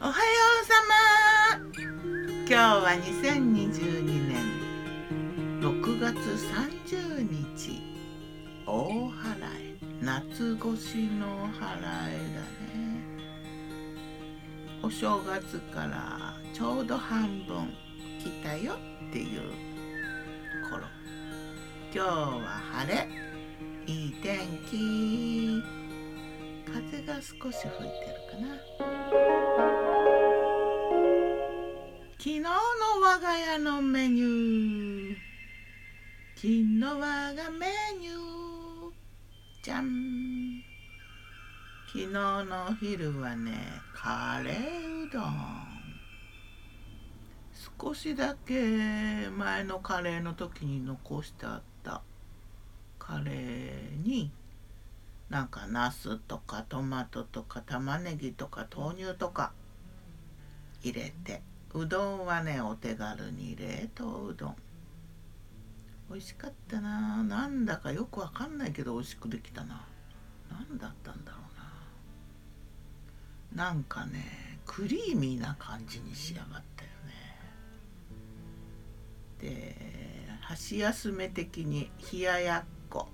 [0.00, 0.14] おはよ
[0.62, 1.58] うさま。
[2.46, 5.60] 今日は2022年。
[5.60, 6.14] 6月
[6.86, 7.82] 30日。
[8.64, 8.70] 大
[9.10, 12.40] 払い夏越しの払いだ
[12.70, 13.02] ね。
[14.84, 17.74] お正月からちょうど半分
[18.20, 18.74] 来たよ
[19.08, 19.50] っていう
[20.70, 20.86] 頃。
[21.92, 23.08] 今日は晴れ。
[23.92, 24.38] いい天
[24.70, 25.60] 気。
[26.72, 29.17] 風が少し吹いてるかな。
[33.18, 35.16] 我が家のメニュー。
[36.36, 37.66] 昨日我がメ
[37.98, 38.92] ニュー。
[39.60, 40.62] じゃん。
[41.88, 43.50] 昨日のお昼はね
[43.92, 45.66] カレーうどん。
[47.80, 52.02] 少しだけ前のカレーの時に残してあった。
[53.00, 54.30] カレーに
[55.28, 59.50] なんかナスとかトマトとか玉ねぎとか豆乳とか
[60.84, 61.42] 入れて。
[61.74, 64.56] うどんはねお手軽に冷凍うどん。
[66.10, 67.22] 美味しかったな。
[67.22, 69.84] なんだかよくわかんないけど美味しくできたな。
[70.50, 71.38] 何だったんだろ
[73.54, 73.64] うな。
[73.66, 77.38] なんかねクリーミーな感じに仕上がったよね。
[79.40, 79.76] で
[80.40, 83.08] 箸休め的に冷ややっこ。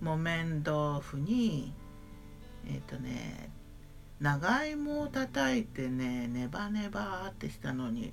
[0.00, 1.74] 木綿豆腐に
[2.66, 3.50] えっ、ー、とね
[4.20, 8.12] 長芋を叩いてねネバネバってしたのに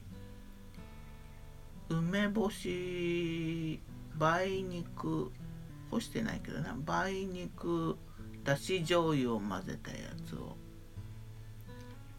[1.90, 3.80] 梅干し
[4.20, 5.32] 梅肉
[5.92, 7.98] 干してないけどな梅肉
[8.44, 10.56] だし醤油を混ぜたやつを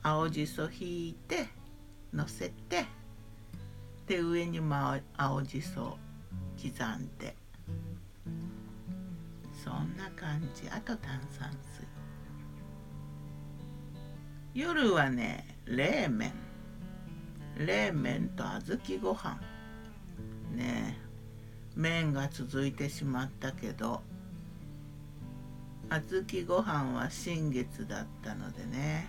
[0.02, 1.48] 青じそひいて
[2.12, 2.84] のせて
[4.06, 5.98] で上にも青じそ
[6.56, 7.36] 刻んで。
[9.52, 10.68] そんな感じ。
[10.70, 11.97] あと炭酸水。
[14.58, 16.32] 夜はね冷麺。
[17.58, 19.40] 冷麺と小豆ご飯。
[20.52, 20.98] ね
[21.76, 24.02] 麺が続いてしまったけど
[25.88, 29.08] 小豆ご飯は新月だったのでね。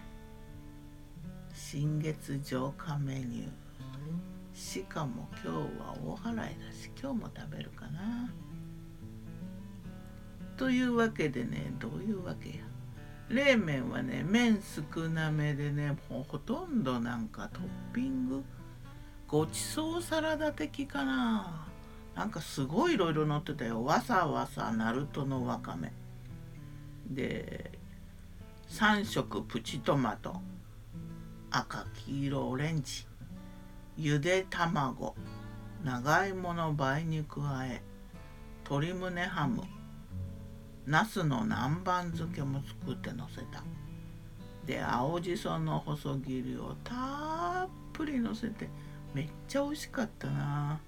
[1.52, 3.50] 新月浄化メニュー。
[4.54, 8.32] しかも今日は大払いだし今日も食べるかな。
[10.58, 12.79] というわけでねどういうわけや。
[13.30, 17.64] 冷麺はね麺少なめでねもうほとんどなんかトッ
[17.94, 18.44] ピング
[19.28, 21.68] ごちそうサラダ的かな。
[22.16, 23.84] なんかすごいいろいろ乗ってたよ。
[23.84, 25.94] わさわさナルトのわかめ。
[27.08, 27.72] で
[28.70, 30.42] 3色プチトマト。
[31.52, 33.06] 赤黄色オレンジ。
[33.98, 35.16] ゆで卵。
[35.84, 37.84] 長芋の梅肉あえ。
[38.64, 39.62] 鶏胸ハム。
[40.90, 43.64] ナスの南蛮漬けも作ってのせた。
[44.66, 48.68] で青じその細切りをたっぷりのせて
[49.14, 50.80] めっちゃ美味しかったな。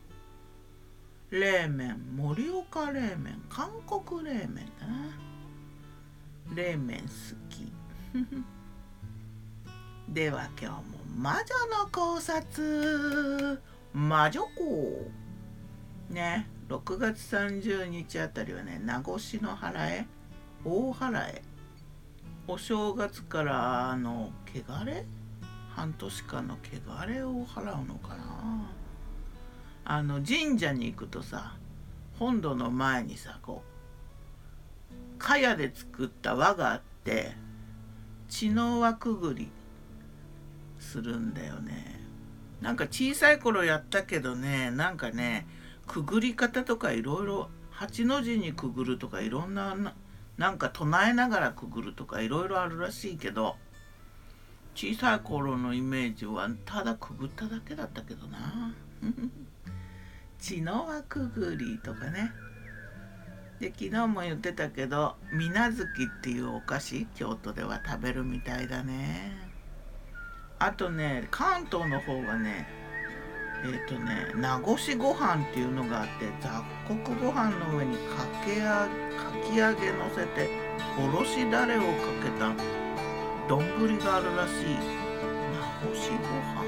[1.29, 6.56] 冷麺盛岡冷麺韓国冷麺だな。
[6.56, 7.07] 冷麺好
[7.47, 7.72] き。
[10.11, 10.81] では今日も
[11.16, 13.61] 魔女の考察。
[13.94, 15.11] 魔女子
[16.09, 16.47] ね。
[16.71, 20.05] 6月30日あたりはね名越の払え
[20.63, 21.41] 大払え
[22.47, 25.05] お正月からの汚れ？
[25.75, 28.71] 半年間の汚れを払うのかな？
[29.83, 31.57] あの神社に行くとさ
[32.17, 33.63] 本堂の前にさこ
[34.89, 37.33] う茅で作った輪があって
[38.29, 39.49] 血の輪くぐり
[40.79, 41.99] するんだよね。
[42.61, 45.47] なんか小さい頃やったけどねなんかね
[45.91, 49.75] くぐり方とかいろいろ8の字にくぐるとかいろんな
[50.38, 53.57] なんか唱えながらくぐるとかいろいろあるらしいけど
[54.74, 58.74] 小さい頃のイメージはただくぐっただけだったけどな。
[60.40, 62.31] 血の輪くぐりとかね。
[63.59, 69.35] で昨日も言ってたけど水無月っていうお菓子京都では食べるみたいだね。
[70.58, 72.80] あとね関東の方はね
[73.63, 76.49] えっ、ー、とね名越ご飯っていうのがあって雑
[76.87, 80.49] 穀ご飯の上にかけあかき揚げのせて
[80.99, 81.87] おろしだれをか
[82.23, 82.53] けた
[83.47, 83.59] 丼
[83.99, 86.61] があるらしい名越ご飯。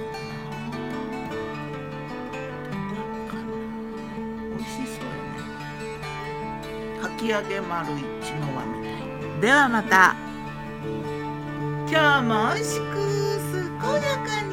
[4.50, 5.40] 美味しそうよね。
[7.02, 8.02] かき揚げ丸一
[8.34, 8.90] の輪みた
[9.38, 10.16] いではまた。
[11.94, 12.94] 今日も美味しく
[13.80, 14.53] 健やかに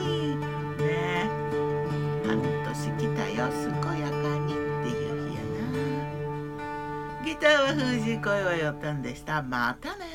[2.74, 3.70] してきたよ健
[4.00, 7.24] やかに」っていう日やな。
[7.24, 9.42] ギターは封じ声はよったんでした。
[9.42, 10.09] またね。